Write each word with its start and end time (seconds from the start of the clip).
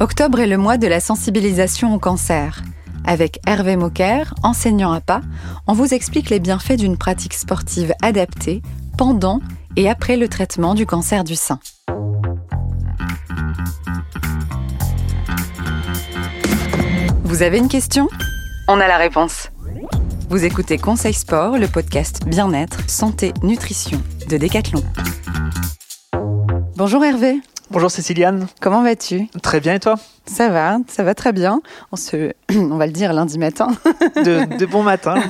Octobre 0.00 0.40
est 0.40 0.46
le 0.46 0.56
mois 0.56 0.78
de 0.78 0.86
la 0.86 0.98
sensibilisation 0.98 1.94
au 1.94 1.98
cancer. 1.98 2.62
Avec 3.04 3.38
Hervé 3.46 3.76
Moquer, 3.76 4.22
enseignant 4.42 4.92
à 4.92 5.02
pas, 5.02 5.20
on 5.66 5.74
vous 5.74 5.92
explique 5.92 6.30
les 6.30 6.40
bienfaits 6.40 6.78
d'une 6.78 6.96
pratique 6.96 7.34
sportive 7.34 7.92
adaptée 8.00 8.62
pendant 8.96 9.40
et 9.76 9.90
après 9.90 10.16
le 10.16 10.26
traitement 10.26 10.74
du 10.74 10.86
cancer 10.86 11.22
du 11.22 11.36
sein. 11.36 11.58
Vous 17.24 17.42
avez 17.42 17.58
une 17.58 17.68
question? 17.68 18.08
On 18.68 18.80
a 18.80 18.88
la 18.88 18.96
réponse. 18.96 19.50
Vous 20.30 20.46
écoutez 20.46 20.78
Conseil 20.78 21.12
Sport, 21.12 21.58
le 21.58 21.68
podcast 21.68 22.22
bien-être, 22.26 22.88
santé, 22.88 23.34
nutrition 23.42 24.00
de 24.30 24.38
Decathlon. 24.38 24.82
Bonjour 26.76 27.04
Hervé. 27.04 27.42
Bonjour 27.72 27.88
Céciliane. 27.88 28.48
Comment 28.60 28.82
vas-tu? 28.82 29.28
Très 29.44 29.60
bien 29.60 29.74
et 29.74 29.78
toi? 29.78 29.94
Ça 30.26 30.48
va, 30.48 30.78
ça 30.88 31.04
va 31.04 31.14
très 31.14 31.32
bien. 31.32 31.62
On 31.92 31.96
se, 31.96 32.32
on 32.52 32.76
va 32.76 32.86
le 32.86 32.92
dire 32.92 33.12
lundi 33.12 33.38
matin. 33.38 33.68
de, 34.16 34.58
de 34.58 34.66
bon 34.66 34.82
matin. 34.82 35.22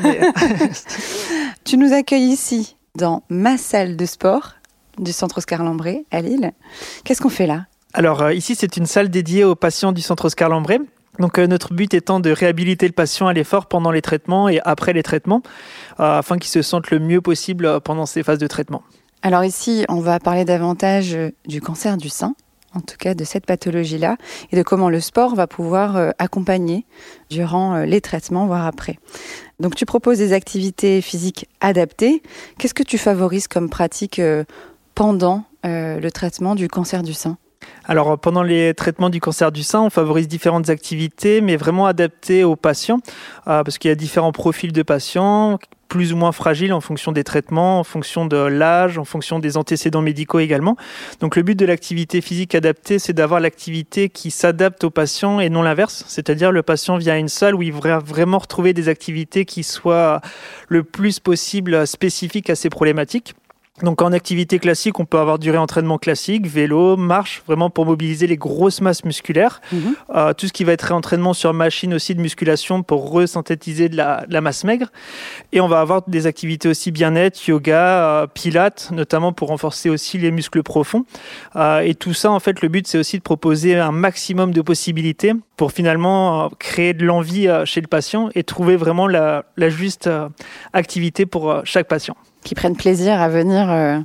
tu 1.65 1.77
nous 1.77 1.93
accueilles 1.93 2.31
ici 2.31 2.77
dans 2.95 3.25
ma 3.29 3.59
salle 3.59 3.95
de 3.95 4.07
sport 4.07 4.55
du 4.97 5.12
centre 5.12 5.37
Oscar 5.37 5.62
Lambré 5.62 6.07
à 6.11 6.23
Lille. 6.23 6.53
Qu'est-ce 7.05 7.21
qu'on 7.21 7.29
fait 7.29 7.47
là? 7.47 7.67
Alors 7.93 8.23
euh, 8.23 8.33
ici 8.33 8.55
c'est 8.55 8.79
une 8.79 8.87
salle 8.87 9.11
dédiée 9.11 9.45
aux 9.45 9.55
patients 9.55 9.93
du 9.93 10.01
centre 10.01 10.25
Oscar 10.25 10.48
Lambré. 10.48 10.79
Donc 11.19 11.39
euh, 11.39 11.47
notre 11.47 11.75
but 11.75 11.93
étant 11.93 12.20
de 12.20 12.31
réhabiliter 12.31 12.87
le 12.87 12.95
patient 12.95 13.27
à 13.27 13.34
l'effort 13.34 13.67
pendant 13.67 13.91
les 13.91 14.01
traitements 14.01 14.48
et 14.48 14.61
après 14.65 14.95
les 14.95 15.03
traitements, 15.03 15.43
euh, 16.01 16.20
afin 16.20 16.39
qu'il 16.39 16.51
se 16.51 16.62
sente 16.62 16.91
le 16.91 17.01
mieux 17.01 17.20
possible 17.20 17.83
pendant 17.83 18.07
ces 18.07 18.23
phases 18.23 18.39
de 18.39 18.47
traitement. 18.47 18.83
Alors 19.23 19.45
ici, 19.45 19.84
on 19.91 20.01
va 20.01 20.19
parler 20.19 20.47
davantage 20.47 21.15
euh, 21.15 21.30
du 21.47 21.61
cancer 21.61 21.98
du 21.98 22.09
sein, 22.09 22.34
en 22.74 22.80
tout 22.80 22.97
cas 22.98 23.12
de 23.12 23.23
cette 23.24 23.45
pathologie-là, 23.45 24.16
et 24.51 24.56
de 24.56 24.62
comment 24.62 24.88
le 24.88 24.98
sport 25.01 25.34
va 25.34 25.47
pouvoir 25.47 25.97
euh, 25.97 26.11
accompagner 26.19 26.87
durant 27.28 27.75
euh, 27.75 27.84
les 27.84 28.00
traitements, 28.00 28.47
voire 28.47 28.64
après. 28.64 28.98
Donc 29.58 29.75
tu 29.75 29.84
proposes 29.84 30.17
des 30.17 30.33
activités 30.33 31.03
physiques 31.03 31.48
adaptées. 31.61 32.22
Qu'est-ce 32.56 32.72
que 32.72 32.83
tu 32.83 32.97
favorises 32.97 33.47
comme 33.47 33.69
pratique 33.69 34.22
pendant 34.95 35.45
le 35.64 36.08
traitement 36.08 36.55
du 36.55 36.69
cancer 36.69 37.02
du 37.02 37.12
sein? 37.12 37.36
Alors 37.84 38.19
pendant 38.19 38.42
les 38.42 38.75
traitements 38.75 39.11
du 39.11 39.20
cancer 39.20 39.53
du 39.53 39.62
sein, 39.62 39.80
on 39.80 39.91
favorise 39.91 40.28
différentes 40.28 40.70
activités, 40.70 41.41
mais 41.41 41.56
vraiment 41.56 41.86
adaptées 41.86 42.44
aux 42.44 42.56
patients, 42.56 43.00
parce 43.44 43.78
qu'il 43.78 43.89
y 43.89 43.92
a 43.92 43.97
différents 43.97 44.33
profils 44.33 44.72
de 44.72 44.83
patients 44.83 45.58
plus 45.89 46.12
ou 46.12 46.17
moins 46.17 46.30
fragile 46.30 46.72
en 46.72 46.80
fonction 46.80 47.11
des 47.11 47.25
traitements, 47.25 47.80
en 47.80 47.84
fonction 47.84 48.25
de 48.25 48.36
l'âge, 48.36 48.97
en 48.97 49.05
fonction 49.05 49.41
des 49.41 49.56
antécédents 49.56 50.02
médicaux 50.02 50.39
également. 50.39 50.77
Donc 51.19 51.34
le 51.34 51.42
but 51.42 51.58
de 51.58 51.67
l'activité 51.67 52.20
physique 52.20 52.55
adaptée, 52.55 53.00
c'est 53.00 53.12
d'avoir 53.12 53.41
l'activité 53.41 54.08
qui 54.08 54.30
s'adapte 54.30 54.84
au 54.84 54.91
patient 54.91 55.41
et 55.41 55.50
non 55.50 55.62
l'inverse, 55.62 56.05
c'est-à-dire 56.06 56.52
le 56.52 56.62
patient 56.62 56.97
vient 56.97 57.14
à 57.14 57.19
une 57.19 57.28
salle 57.28 57.56
où 57.56 57.62
il 57.62 57.72
va 57.72 57.98
vraiment 57.98 58.39
retrouver 58.39 58.72
des 58.72 58.89
activités 58.89 59.45
qui 59.45 59.64
soient 59.64 60.20
le 60.69 60.84
plus 60.84 61.19
possible 61.19 61.84
spécifiques 61.89 62.50
à 62.50 62.55
ses 62.55 62.70
problématiques. 62.70 63.34
Donc 63.83 64.03
en 64.03 64.12
activité 64.12 64.59
classique, 64.59 65.00
on 65.00 65.05
peut 65.05 65.19
avoir 65.19 65.39
durée 65.39 65.59
entraînement 65.59 65.98
classique, 65.98 66.47
vélo, 66.47 66.97
marche, 66.97 67.42
vraiment 67.47 67.70
pour 67.70 67.86
mobiliser 67.86 68.27
les 68.27 68.36
grosses 68.36 68.81
masses 68.81 69.05
musculaires. 69.05 69.61
Mhm. 69.73 69.95
Euh, 70.14 70.33
tout 70.33 70.47
ce 70.47 70.53
qui 70.53 70.64
va 70.64 70.73
être 70.73 70.83
réentraînement 70.83 71.33
sur 71.33 71.53
machine 71.55 71.95
aussi 71.95 72.14
de 72.14 72.20
musculation 72.20 72.83
pour 72.83 73.11
resynthétiser 73.11 73.89
de 73.89 73.97
la, 73.97 74.27
de 74.27 74.33
la, 74.33 74.41
masse 74.41 74.64
maigre. 74.64 74.89
Et 75.53 75.61
on 75.61 75.69
va 75.69 75.81
avoir 75.81 76.03
des 76.08 76.27
activités 76.27 76.69
aussi 76.69 76.91
bien-être, 76.91 77.47
yoga, 77.47 78.23
euh, 78.23 78.27
pilates, 78.27 78.91
notamment 78.92 79.33
pour 79.33 79.48
renforcer 79.48 79.91
aussi 79.91 80.19
les 80.19 80.31
muscles 80.31 80.62
profonds. 80.62 81.05
Euh, 81.56 81.81
et 81.81 81.95
tout 81.95 82.14
ça, 82.14 82.31
en 82.31 82.41
fait, 82.41 82.61
le 82.62 82.69
but, 82.69 82.86
c'est 82.86 82.98
aussi 82.98 83.19
de 83.19 83.23
proposer 83.23 83.77
un 83.77 83.92
maximum 83.92 84.53
de 84.53 84.62
possibilités 84.62 85.33
pour 85.56 85.73
finalement 85.73 86.51
créer 86.58 86.95
de 86.95 87.05
l'envie 87.05 87.48
chez 87.64 87.81
le 87.81 87.86
patient 87.86 88.31
et 88.34 88.45
trouver 88.45 88.77
vraiment 88.77 89.06
la, 89.06 89.45
la 89.56 89.69
juste 89.69 90.08
activité 90.73 91.27
pour 91.27 91.61
chaque 91.64 91.86
patient 91.86 92.17
qui 92.45 92.55
prennent 92.55 92.77
plaisir 92.77 93.20
à 93.20 93.28
venir 93.28 93.70
euh, 93.70 93.98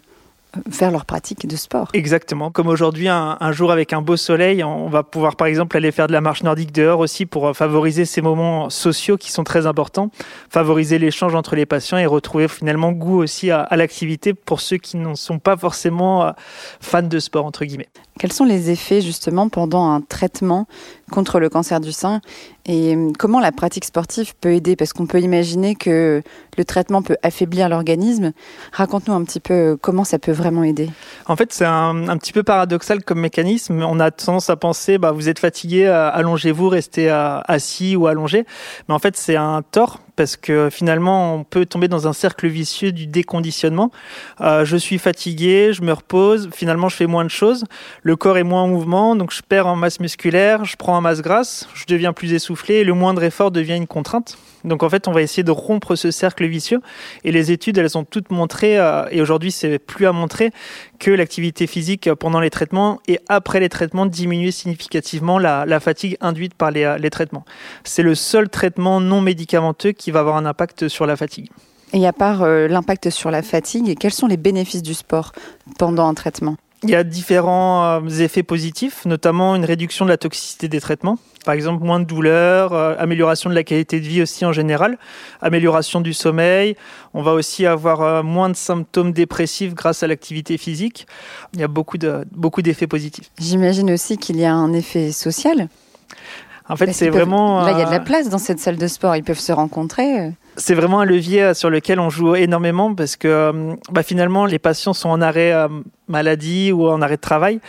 faire 0.71 0.91
leur 0.91 1.05
pratique 1.05 1.47
de 1.47 1.55
sport. 1.55 1.89
Exactement. 1.93 2.51
Comme 2.51 2.67
aujourd'hui, 2.67 3.07
un, 3.07 3.51
jour 3.51 3.71
avec 3.71 3.93
un 3.93 4.01
beau 4.01 4.17
soleil, 4.17 4.63
on 4.63 4.89
va 4.89 5.03
pouvoir 5.03 5.35
par 5.35 5.47
exemple 5.47 5.77
aller 5.77 5.91
faire 5.91 6.07
de 6.07 6.13
la 6.13 6.21
marche 6.21 6.43
nordique 6.43 6.71
dehors 6.71 6.99
aussi 6.99 7.25
pour 7.25 7.47
euh, 7.47 7.53
favoriser 7.53 8.05
ces 8.05 8.21
moments 8.21 8.69
sociaux 8.69 9.17
qui 9.17 9.31
sont 9.31 9.43
très 9.43 9.65
importants, 9.65 10.11
favoriser 10.49 10.99
l'échange 10.99 11.35
entre 11.35 11.55
les 11.55 11.65
patients 11.65 11.97
et 11.97 12.05
retrouver 12.05 12.47
finalement 12.47 12.91
goût 12.91 13.21
aussi 13.21 13.51
à, 13.51 13.61
à 13.61 13.75
l'activité 13.75 14.33
pour 14.33 14.61
ceux 14.61 14.77
qui 14.77 14.97
n'en 14.97 15.15
sont 15.15 15.39
pas 15.39 15.57
forcément 15.57 16.25
euh, 16.25 16.31
fans 16.79 17.01
de 17.01 17.19
sport, 17.19 17.45
entre 17.45 17.65
guillemets. 17.65 17.89
Quels 18.17 18.31
sont 18.31 18.45
les 18.45 18.71
effets 18.71 19.01
justement 19.01 19.49
pendant 19.49 19.89
un 19.91 19.99
traitement 19.99 20.67
contre 21.11 21.39
le 21.39 21.49
cancer 21.49 21.81
du 21.81 21.91
sein 21.91 22.21
et 22.65 22.95
hum, 22.95 23.15
comment 23.15 23.41
la 23.41 23.51
pratique 23.51 23.83
sportive 23.83 24.33
peut 24.39 24.53
aider? 24.53 24.77
Parce 24.77 24.93
qu'on 24.93 25.05
peut 25.05 25.19
imaginer 25.19 25.75
que 25.75 26.23
le 26.57 26.65
traitement 26.65 27.01
peut 27.01 27.17
affaiblir 27.23 27.67
l'organisme. 27.67 28.31
Raconte-nous 28.71 29.13
un 29.13 29.23
petit 29.25 29.41
peu 29.41 29.53
euh, 29.53 29.77
comment 29.79 30.05
ça 30.05 30.17
peut 30.17 30.31
vraiment 30.31 30.63
aider. 30.63 30.89
En 31.27 31.35
fait, 31.35 31.51
c'est 31.51 31.65
un, 31.65 32.07
un, 32.07 32.17
petit 32.17 32.31
peu 32.31 32.43
paradoxal 32.43 33.03
comme 33.03 33.19
mécanisme. 33.19 33.83
On 33.83 33.99
a 33.99 34.11
tendance 34.11 34.49
à 34.49 34.55
penser, 34.55 34.97
bah, 34.97 35.11
vous 35.11 35.27
êtes 35.27 35.39
fatigué, 35.39 35.85
euh, 35.85 36.09
allongez-vous, 36.11 36.69
restez 36.69 37.09
euh, 37.09 37.39
assis 37.41 37.97
ou 37.97 38.07
allongé. 38.07 38.45
Mais 38.87 38.95
en 38.95 38.99
fait, 38.99 39.17
c'est 39.17 39.35
un 39.35 39.61
tort 39.61 39.99
parce 40.15 40.37
que 40.37 40.69
finalement, 40.69 41.35
on 41.35 41.43
peut 41.43 41.65
tomber 41.65 41.87
dans 41.87 42.07
un 42.07 42.13
cercle 42.13 42.47
vicieux 42.47 42.91
du 42.91 43.07
déconditionnement. 43.07 43.91
Euh, 44.41 44.65
je 44.65 44.77
suis 44.77 44.97
fatigué, 44.97 45.71
je 45.73 45.81
me 45.81 45.93
repose, 45.93 46.49
finalement, 46.53 46.89
je 46.89 46.95
fais 46.95 47.07
moins 47.07 47.23
de 47.23 47.29
choses, 47.29 47.65
le 48.03 48.15
corps 48.15 48.37
est 48.37 48.43
moins 48.43 48.63
en 48.63 48.67
mouvement, 48.67 49.15
donc 49.15 49.31
je 49.31 49.41
perds 49.41 49.67
en 49.67 49.75
masse 49.75 49.99
musculaire, 49.99 50.65
je 50.65 50.75
prends 50.75 50.97
en 50.97 51.01
masse 51.01 51.21
grasse, 51.21 51.67
je 51.73 51.85
deviens 51.87 52.13
plus 52.13 52.33
essoufflé, 52.33 52.83
le 52.83 52.93
moindre 52.93 53.23
effort 53.23 53.51
devient 53.51 53.75
une 53.75 53.87
contrainte. 53.87 54.37
Donc 54.65 54.83
en 54.83 54.89
fait, 54.89 55.07
on 55.07 55.11
va 55.11 55.21
essayer 55.21 55.43
de 55.43 55.51
rompre 55.51 55.95
ce 55.95 56.11
cercle 56.11 56.45
vicieux. 56.45 56.81
Et 57.23 57.31
les 57.31 57.51
études, 57.51 57.77
elles 57.77 57.97
ont 57.97 58.03
toutes 58.03 58.31
montré, 58.31 58.77
euh, 58.77 59.05
et 59.11 59.21
aujourd'hui 59.21 59.51
c'est 59.51 59.79
plus 59.79 60.05
à 60.05 60.11
montrer, 60.11 60.51
que 60.99 61.11
l'activité 61.11 61.67
physique 61.67 62.13
pendant 62.13 62.39
les 62.39 62.49
traitements 62.49 62.99
et 63.07 63.19
après 63.29 63.59
les 63.59 63.69
traitements 63.69 64.05
diminuait 64.05 64.51
significativement 64.51 65.39
la, 65.39 65.79
fatigue 65.79 66.17
induite 66.21 66.53
par 66.53 66.71
les, 66.71 66.95
les 66.99 67.09
traitements. 67.09 67.45
C'est 67.83 68.03
le 68.03 68.15
seul 68.15 68.49
traitement 68.49 68.99
non 68.99 69.21
médicamenteux 69.21 69.91
qui 69.91 70.11
va 70.11 70.21
avoir 70.21 70.37
un 70.37 70.45
impact 70.45 70.87
sur 70.87 71.05
la 71.05 71.15
fatigue. 71.15 71.49
Et 71.93 72.05
à 72.05 72.13
part 72.13 72.43
euh, 72.43 72.67
l'impact 72.67 73.09
sur 73.09 73.31
la 73.31 73.41
fatigue, 73.41 73.97
quels 73.97 74.13
sont 74.13 74.27
les 74.27 74.37
bénéfices 74.37 74.83
du 74.83 74.93
sport 74.93 75.31
pendant 75.77 76.07
un 76.07 76.13
traitement? 76.13 76.57
Il 76.83 76.89
y 76.89 76.95
a 76.95 77.03
différents 77.03 78.01
euh, 78.01 78.09
effets 78.19 78.43
positifs, 78.43 79.05
notamment 79.05 79.55
une 79.55 79.65
réduction 79.65 80.05
de 80.05 80.09
la 80.09 80.17
toxicité 80.17 80.67
des 80.67 80.79
traitements. 80.79 81.17
Par 81.43 81.53
exemple, 81.53 81.83
moins 81.83 81.99
de 81.99 82.05
douleur, 82.05 82.73
euh, 82.73 82.95
amélioration 82.97 83.49
de 83.49 83.55
la 83.55 83.63
qualité 83.63 83.99
de 83.99 84.05
vie 84.05 84.21
aussi 84.21 84.45
en 84.45 84.51
général, 84.51 84.97
amélioration 85.41 86.01
du 86.01 86.13
sommeil. 86.13 86.75
On 87.13 87.21
va 87.21 87.33
aussi 87.33 87.65
avoir 87.65 88.01
euh, 88.01 88.23
moins 88.23 88.49
de 88.49 88.55
symptômes 88.55 89.13
dépressifs 89.13 89.73
grâce 89.73 90.03
à 90.03 90.07
l'activité 90.07 90.57
physique. 90.57 91.07
Il 91.53 91.59
y 91.59 91.63
a 91.63 91.67
beaucoup 91.67 91.97
de 91.97 92.25
beaucoup 92.31 92.61
d'effets 92.61 92.87
positifs. 92.87 93.31
J'imagine 93.39 93.91
aussi 93.91 94.17
qu'il 94.17 94.37
y 94.37 94.45
a 94.45 94.53
un 94.53 94.73
effet 94.73 95.11
social. 95.11 95.69
En 96.67 96.75
fait, 96.75 96.91
c'est 96.93 97.09
vraiment. 97.09 97.63
Là, 97.63 97.71
il 97.71 97.79
y 97.79 97.83
a 97.83 97.85
de 97.85 97.91
la 97.91 97.99
place 97.99 98.29
dans 98.29 98.39
cette 98.39 98.59
salle 98.59 98.77
de 98.77 98.87
sport. 98.87 99.15
Ils 99.15 99.23
peuvent 99.23 99.39
se 99.39 99.51
rencontrer 99.51 100.31
c'est 100.57 100.73
vraiment 100.73 101.01
un 101.01 101.05
levier 101.05 101.53
sur 101.53 101.69
lequel 101.69 101.99
on 101.99 102.09
joue 102.09 102.35
énormément 102.35 102.93
parce 102.95 103.15
que 103.15 103.27
euh, 103.27 103.75
bah, 103.91 104.03
finalement 104.03 104.45
les 104.45 104.59
patients 104.59 104.93
sont 104.93 105.09
en 105.09 105.21
arrêt 105.21 105.51
euh, 105.53 105.67
maladie 106.07 106.71
ou 106.71 106.87
en 106.87 107.01
arrêt 107.01 107.17
de 107.17 107.21
travail. 107.21 107.59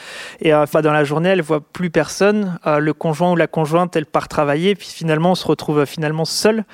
Et 0.40 0.52
euh, 0.52 0.64
dans 0.82 0.92
la 0.92 1.04
journée 1.04 1.30
elle 1.30 1.42
voit 1.42 1.60
plus 1.60 1.90
personne. 1.90 2.58
Le 2.64 2.92
conjoint 2.92 3.32
ou 3.32 3.36
la 3.36 3.46
conjointe 3.46 3.96
elle 3.96 4.06
part 4.06 4.28
travailler. 4.28 4.74
Puis 4.74 4.88
finalement 4.88 5.32
on 5.32 5.34
se 5.34 5.46
retrouve 5.46 5.84
finalement 5.84 6.24
seul. 6.24 6.64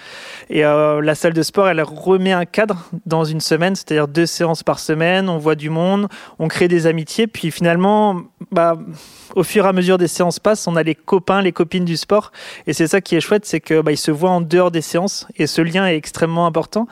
Et 0.51 0.63
la 0.63 1.15
salle 1.15 1.33
de 1.33 1.43
sport 1.43 1.69
elle 1.69 1.83
remet 1.83 2.33
un 2.33 2.45
cadre 2.45 2.89
dans 3.07 3.25
une 3.25 3.41
semaine 3.41 3.75
c'est-à-dire 3.75 4.09
deux 4.09 4.27
séances 4.27 4.63
par 4.63 4.79
semaine. 4.79 5.29
On 5.29 5.39
voit 5.39 5.55
du 5.55 5.71
monde 5.71 6.09
on 6.39 6.49
crée 6.49 6.69
des 6.69 6.87
amitiés. 6.87 7.27
Puis 7.27 7.51
finalement 7.51 8.23
bah 8.51 8.77
au 9.35 9.43
fur 9.43 9.65
et 9.65 9.69
à 9.69 9.73
mesure 9.73 9.99
des 9.99 10.09
séances 10.09 10.39
passent, 10.39 10.67
on 10.67 10.77
a 10.77 10.83
les 10.83 10.95
copains, 10.95 11.43
les 11.43 11.53
copines 11.53 11.85
du 11.85 11.97
sport. 11.97 12.33
Et 12.67 12.73
c'est 12.73 12.87
ça 12.87 13.01
qui 13.01 13.17
est 13.17 13.21
chouette, 13.21 13.45
c'est 13.47 13.61
que 13.61 13.81
bah, 13.81 13.95
se 13.97 14.11
voient 14.11 14.31
en 14.31 14.41
dehors 14.41 14.71
des 14.71 14.83
séances. 14.83 15.27
Et 15.37 15.47
ce 15.47 15.63
lien 15.63 15.87
est 15.87 15.97
extrêmement 16.03 16.47
important. 16.47 16.89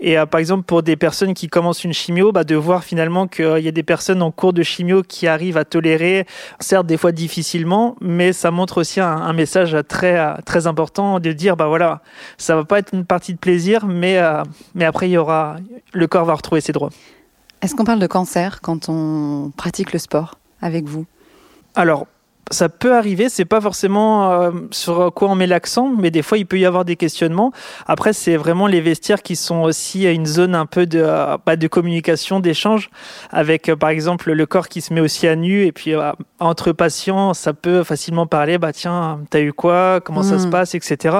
Et 0.00 0.18
euh, 0.18 0.24
par 0.24 0.40
exemple, 0.40 0.64
pour 0.64 0.82
des 0.82 0.96
personnes 0.96 1.34
qui 1.34 1.48
commencent 1.48 1.84
une 1.84 1.92
chimio, 1.92 2.32
bah, 2.32 2.44
de 2.44 2.54
voir 2.54 2.82
finalement 2.82 3.26
qu'il 3.26 3.58
y 3.58 3.68
a 3.68 3.72
des 3.72 3.82
personnes 3.82 4.22
en 4.22 4.30
cours 4.30 4.54
de 4.54 4.62
chimio 4.62 5.02
qui 5.02 5.26
arrivent 5.26 5.58
à 5.58 5.66
tolérer, 5.66 6.26
certes 6.60 6.86
des 6.86 6.96
fois 6.96 7.12
difficilement, 7.12 7.96
mais 8.00 8.32
ça 8.32 8.50
montre 8.50 8.78
aussi 8.80 9.00
un, 9.00 9.32
message 9.34 9.76
très, 9.86 10.16
très 10.44 10.66
important 10.66 11.20
de 11.20 11.32
dire, 11.32 11.56
bah 11.56 11.66
voilà, 11.66 12.00
ça 12.38 12.56
va 12.56 12.64
pas 12.64 12.78
être 12.78 12.94
une 12.94 13.04
partie 13.04 13.34
de 13.34 13.38
plaisir, 13.38 13.84
mais, 13.86 14.18
euh, 14.18 14.42
mais 14.74 14.86
après, 14.86 15.08
il 15.08 15.12
y 15.12 15.18
aura, 15.18 15.56
le 15.92 16.06
corps 16.06 16.24
va 16.24 16.34
retrouver 16.34 16.62
ses 16.62 16.72
droits. 16.72 16.90
Est-ce 17.60 17.74
qu'on 17.74 17.84
parle 17.84 17.98
de 17.98 18.06
cancer 18.06 18.60
quand 18.62 18.88
on 18.88 19.52
pratique 19.56 19.92
le 19.92 19.98
sport 19.98 20.38
avec 20.62 20.84
vous? 20.84 21.04
Alors, 21.74 22.06
ça 22.50 22.68
peut 22.68 22.94
arriver, 22.94 23.28
c'est 23.28 23.44
pas 23.44 23.60
forcément 23.60 24.30
euh, 24.30 24.50
sur 24.70 25.12
quoi 25.14 25.28
on 25.28 25.34
met 25.34 25.46
l'accent, 25.46 25.88
mais 25.88 26.10
des 26.10 26.22
fois 26.22 26.38
il 26.38 26.46
peut 26.46 26.58
y 26.58 26.66
avoir 26.66 26.84
des 26.84 26.96
questionnements. 26.96 27.52
Après, 27.86 28.12
c'est 28.12 28.36
vraiment 28.36 28.66
les 28.66 28.80
vestiaires 28.80 29.22
qui 29.22 29.36
sont 29.36 29.62
aussi 29.62 30.04
une 30.04 30.26
zone 30.26 30.54
un 30.54 30.66
peu 30.66 30.86
de, 30.86 31.02
euh, 31.02 31.36
bah, 31.46 31.56
de 31.56 31.66
communication, 31.68 32.40
d'échange, 32.40 32.90
avec 33.30 33.68
euh, 33.68 33.76
par 33.76 33.90
exemple 33.90 34.32
le 34.32 34.46
corps 34.46 34.68
qui 34.68 34.80
se 34.80 34.92
met 34.92 35.00
aussi 35.00 35.26
à 35.26 35.36
nu, 35.36 35.64
et 35.64 35.72
puis 35.72 35.94
entre 36.38 36.72
patients, 36.72 37.34
ça 37.34 37.52
peut 37.54 37.82
facilement 37.82 38.26
parler, 38.26 38.58
bah 38.58 38.72
tiens, 38.72 39.20
t'as 39.30 39.40
eu 39.40 39.52
quoi, 39.52 40.00
comment 40.00 40.22
ça 40.22 40.38
se 40.38 40.46
hmm. 40.46 40.50
passe, 40.50 40.74
etc. 40.74 41.18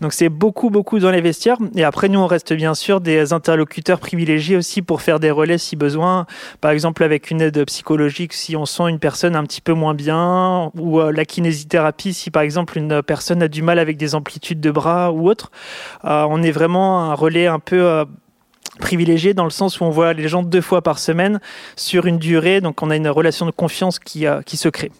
Donc 0.00 0.12
c'est 0.12 0.28
beaucoup, 0.28 0.70
beaucoup 0.70 0.98
dans 0.98 1.10
les 1.10 1.20
vestiaires. 1.20 1.58
Et 1.76 1.84
après, 1.84 2.08
nous, 2.08 2.18
on 2.18 2.26
reste 2.26 2.52
bien 2.52 2.74
sûr 2.74 3.00
des 3.00 3.32
interlocuteurs 3.32 4.00
privilégiés 4.00 4.56
aussi 4.56 4.82
pour 4.82 5.02
faire 5.02 5.20
des 5.20 5.30
relais 5.30 5.58
si 5.58 5.76
besoin. 5.76 6.26
Par 6.60 6.70
exemple, 6.70 7.04
avec 7.04 7.30
une 7.30 7.40
aide 7.40 7.64
psychologique, 7.66 8.32
si 8.32 8.56
on 8.56 8.66
sent 8.66 8.88
une 8.88 8.98
personne 8.98 9.36
un 9.36 9.44
petit 9.44 9.60
peu 9.60 9.72
moins 9.72 9.94
bien, 9.94 10.63
ou 10.78 11.00
euh, 11.00 11.12
la 11.12 11.24
kinésithérapie, 11.24 12.14
si 12.14 12.30
par 12.30 12.42
exemple 12.42 12.78
une 12.78 13.02
personne 13.02 13.42
a 13.42 13.48
du 13.48 13.62
mal 13.62 13.78
avec 13.78 13.96
des 13.96 14.14
amplitudes 14.14 14.60
de 14.60 14.70
bras 14.70 15.12
ou 15.12 15.28
autre, 15.28 15.50
euh, 16.04 16.26
on 16.28 16.42
est 16.42 16.50
vraiment 16.50 17.10
un 17.10 17.14
relais 17.14 17.46
un 17.46 17.58
peu 17.58 17.82
euh, 17.82 18.04
privilégié 18.80 19.34
dans 19.34 19.44
le 19.44 19.50
sens 19.50 19.80
où 19.80 19.84
on 19.84 19.90
voit 19.90 20.12
les 20.12 20.28
gens 20.28 20.42
deux 20.42 20.60
fois 20.60 20.82
par 20.82 20.98
semaine 20.98 21.40
sur 21.76 22.06
une 22.06 22.18
durée, 22.18 22.60
donc 22.60 22.82
on 22.82 22.90
a 22.90 22.96
une 22.96 23.08
relation 23.08 23.46
de 23.46 23.50
confiance 23.50 23.98
qui, 23.98 24.26
qui 24.46 24.56
se 24.56 24.68
crée. 24.68 24.90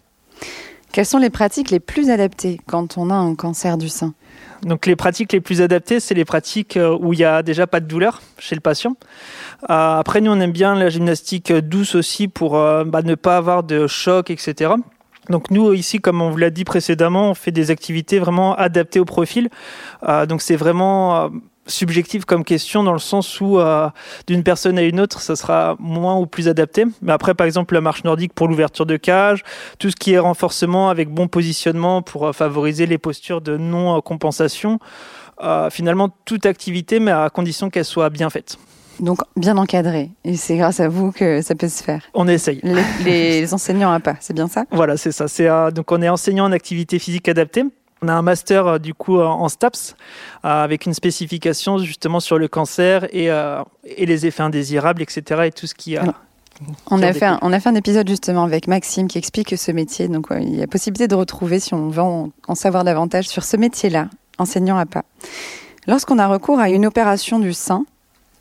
Quelles 0.93 1.07
sont 1.07 1.19
les 1.19 1.31
pratiques 1.31 1.71
les 1.71 1.81
plus 1.81 2.09
adaptées 2.09 2.61
quand 2.67 2.99
on 2.99 3.11
a 3.11 3.15
un 3.15 3.35
cancer 3.35 3.77
du 3.77 3.89
sein? 3.89 4.15
Donc 4.63 4.87
les 4.87 4.95
pratiques 4.95 5.33
les 5.33 5.41
plus 5.41 5.61
adaptées, 5.61 5.99
c'est 5.99 6.15
les 6.15 6.25
pratiques 6.25 6.79
où 7.01 7.13
il 7.13 7.17
n'y 7.19 7.25
a 7.25 7.43
déjà 7.43 7.67
pas 7.67 7.81
de 7.81 7.87
douleur 7.87 8.23
chez 8.39 8.55
le 8.55 8.61
patient. 8.61 8.95
après, 9.69 10.21
nous, 10.21 10.31
on 10.31 10.39
aime 10.39 10.53
bien 10.53 10.77
la 10.77 10.89
gymnastique 10.89 11.53
douce 11.53 11.97
aussi 11.97 12.29
pour 12.29 12.53
bah, 12.53 13.03
ne 13.03 13.17
pas 13.17 13.37
avoir 13.37 13.65
de 13.65 13.89
choc, 13.89 14.31
etc. 14.31 14.75
Donc 15.31 15.51
nous 15.51 15.73
ici, 15.73 16.01
comme 16.01 16.21
on 16.21 16.31
vous 16.31 16.37
l'a 16.37 16.51
dit 16.51 16.65
précédemment, 16.65 17.31
on 17.31 17.35
fait 17.35 17.53
des 17.53 17.71
activités 17.71 18.19
vraiment 18.19 18.55
adaptées 18.55 19.01
au 19.01 19.05
profil. 19.05 19.49
Euh, 20.09 20.27
donc 20.27 20.43
c'est 20.43 20.57
vraiment 20.57 21.17
euh, 21.17 21.29
subjectif 21.67 22.25
comme 22.25 22.45
question 22.45 22.85
dans 22.85 22.93
le 22.93 22.99
sens 22.99 23.41
où 23.41 23.59
euh, 23.59 23.89
d'une 24.27 24.43
personne 24.43 24.79
à 24.79 24.83
une 24.83 25.01
autre, 25.01 25.21
ça 25.21 25.37
sera 25.37 25.77
moins 25.79 26.17
ou 26.17 26.27
plus 26.27 26.49
adapté. 26.49 26.85
Mais 27.01 27.13
après, 27.13 27.35
par 27.35 27.47
exemple, 27.47 27.75
la 27.75 27.81
marche 27.81 28.05
nordique 28.05 28.35
pour 28.35 28.49
l'ouverture 28.49 28.87
de 28.87 28.97
cage, 28.97 29.43
tout 29.79 29.91
ce 29.91 29.97
qui 29.97 30.13
est 30.13 30.19
renforcement 30.19 30.91
avec 30.91 31.09
bon 31.09 31.29
positionnement 31.29 32.03
pour 32.03 32.35
favoriser 32.35 32.87
les 32.87 32.99
postures 32.99 33.41
de 33.41 33.57
non-compensation. 33.57 34.79
finalement, 35.71 36.11
toute 36.25 36.47
activité, 36.47 37.01
mais 37.01 37.11
à 37.11 37.31
condition 37.31 37.71
qu'elle 37.71 37.85
soit 37.85 38.11
bien 38.11 38.31
faite. 38.31 38.59
Donc 39.01 39.21
bien 39.37 39.57
encadré. 39.57 40.11
Et 40.25 40.37
c'est 40.37 40.57
grâce 40.57 40.81
à 40.81 40.89
vous 40.89 41.13
que 41.13 41.43
ça 41.43 41.55
peut 41.55 41.69
se 41.69 41.83
faire. 41.83 42.03
On 42.15 42.29
essaye. 42.29 42.61
Les, 43.05 43.53
enseignants 43.55 43.93
à 43.93 44.01
pas, 44.01 44.17
c'est 44.21 44.35
bien 44.35 44.49
ça? 44.49 44.65
Voilà, 44.71 44.97
c'est 44.97 45.13
ça. 45.13 45.29
C'est 45.29 45.49
euh, 45.49 45.71
donc 45.71 45.91
on 45.93 46.01
est 46.03 46.09
enseignant 46.09 46.45
en 46.45 46.53
activité 46.53 46.99
physique 46.99 47.29
adaptée. 47.29 47.65
On 48.03 48.09
a 48.09 48.13
un 48.13 48.23
master 48.23 48.67
euh, 48.67 48.79
du 48.79 48.95
coup 48.95 49.21
en 49.21 49.49
STAPS 49.49 49.95
euh, 50.45 50.49
avec 50.65 50.87
une 50.87 50.95
spécification 50.95 51.79
justement 51.79 52.21
sur 52.21 52.39
le 52.39 52.49
cancer 52.49 53.07
et, 53.13 53.27
et 53.27 54.07
les 54.07 54.27
effets 54.27 54.43
indésirables, 54.43 55.03
etc. 55.03 55.43
Et 55.47 55.51
tout 55.51 55.67
ce 55.67 55.75
qui 55.75 55.97
a. 55.97 56.15
on 56.91 57.03
a, 57.03 57.13
fait 57.13 57.27
un, 57.27 57.39
on 57.43 57.53
a 57.53 57.61
fait 57.61 57.69
un 57.69 57.75
épisode 57.75 58.09
justement 58.09 58.45
avec 58.45 58.69
Maxime 58.69 59.09
qui 59.09 59.19
explique 59.19 59.57
ce 59.57 59.73
métier. 59.73 60.09
Donc, 60.09 60.27
il 60.31 60.55
y 60.55 60.63
a 60.63 60.67
possibilité 60.67 61.09
de 61.09 61.15
retrouver 61.15 61.59
si 61.59 61.75
on 61.75 61.89
veut 61.89 62.03
en, 62.03 62.31
en 62.47 62.55
savoir 62.55 62.85
davantage 62.85 63.27
sur 63.27 63.43
ce 63.43 63.57
métier-là, 63.57 64.09
enseignant 64.39 64.77
à 64.77 64.87
pas. 64.87 65.05
Lorsqu'on 65.87 66.19
a 66.19 66.27
recours 66.27 66.61
à 66.61 66.71
une 66.71 66.87
opération 66.87 67.39
du 67.39 67.53
sein, 67.53 67.85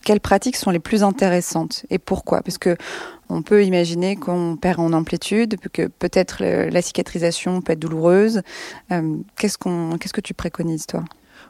quelles 0.04 0.20
pratiques 0.20 0.56
sont 0.56 0.72
les 0.72 0.80
plus 0.80 1.04
intéressantes 1.04 1.86
et 1.90 1.98
pourquoi? 1.98 2.42
Parce 2.42 2.58
que 2.58 2.76
on 3.30 3.42
peut 3.42 3.64
imaginer 3.64 4.16
qu'on 4.16 4.58
perd 4.58 4.80
en 4.80 4.94
amplitude, 4.94 5.56
que 5.72 5.88
peut-être 5.88 6.44
la 6.44 6.82
cicatrisation 6.82 7.62
peut 7.62 7.74
être 7.74 7.80
douloureuse. 7.80 8.42
Euh, 8.92 9.18
qu'est-ce 9.38 9.58
que 9.58 10.22
tu 10.22 10.34
préconises 10.34 10.86
toi? 10.86 11.04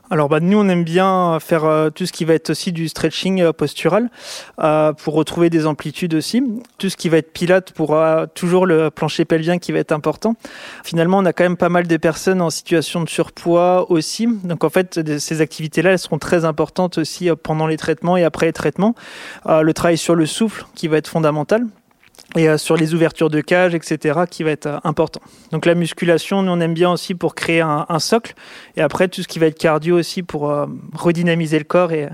Alors 0.09 0.29
bah, 0.29 0.39
nous 0.41 0.59
on 0.59 0.67
aime 0.67 0.83
bien 0.83 1.39
faire 1.39 1.63
euh, 1.65 1.89
tout 1.89 2.05
ce 2.05 2.11
qui 2.11 2.25
va 2.25 2.33
être 2.33 2.49
aussi 2.49 2.71
du 2.71 2.87
stretching 2.87 3.41
euh, 3.41 3.53
postural 3.53 4.09
euh, 4.59 4.91
pour 4.93 5.13
retrouver 5.13 5.49
des 5.49 5.65
amplitudes 5.65 6.13
aussi. 6.13 6.43
Tout 6.77 6.89
ce 6.89 6.97
qui 6.97 7.09
va 7.09 7.17
être 7.17 7.31
pilate 7.31 7.71
pour 7.71 7.97
toujours 8.35 8.65
le 8.65 8.91
plancher 8.91 9.25
pelvien 9.25 9.57
qui 9.57 9.71
va 9.71 9.79
être 9.79 9.93
important. 9.93 10.35
Finalement 10.83 11.19
on 11.19 11.25
a 11.25 11.33
quand 11.33 11.43
même 11.43 11.57
pas 11.57 11.69
mal 11.69 11.87
de 11.87 11.97
personnes 11.97 12.41
en 12.41 12.49
situation 12.49 13.01
de 13.01 13.09
surpoids 13.09 13.89
aussi. 13.89 14.27
Donc 14.43 14.63
en 14.63 14.69
fait 14.69 15.17
ces 15.19 15.41
activités-là 15.41 15.91
elles 15.91 15.99
seront 15.99 16.19
très 16.19 16.45
importantes 16.45 16.97
aussi 16.97 17.29
pendant 17.41 17.67
les 17.67 17.77
traitements 17.77 18.17
et 18.17 18.23
après 18.23 18.47
les 18.47 18.53
traitements. 18.53 18.95
le 19.47 19.71
travail 19.73 19.97
sur 19.97 20.15
le 20.15 20.25
souffle 20.25 20.65
qui 20.75 20.87
va 20.87 20.97
être 20.97 21.07
fondamental 21.07 21.65
et 22.35 22.49
euh, 22.49 22.57
sur 22.57 22.75
les 22.75 22.93
ouvertures 22.93 23.29
de 23.29 23.41
cage, 23.41 23.75
etc., 23.75 24.21
qui 24.29 24.43
va 24.43 24.51
être 24.51 24.65
euh, 24.65 24.79
important. 24.83 25.21
Donc 25.51 25.65
la 25.65 25.75
musculation, 25.75 26.41
nous 26.41 26.51
on 26.51 26.59
aime 26.59 26.73
bien 26.73 26.91
aussi 26.91 27.15
pour 27.15 27.35
créer 27.35 27.61
un, 27.61 27.99
socle, 27.99 28.33
et 28.75 28.81
après 28.81 29.07
tout 29.07 29.21
ce 29.21 29.27
qui 29.27 29.39
va 29.39 29.47
être 29.47 29.57
cardio 29.57 29.97
aussi 29.97 30.23
pour 30.23 30.49
euh, 30.49 30.65
redynamiser 30.93 31.57
le 31.57 31.65
corps 31.65 31.91
et, 31.91 32.09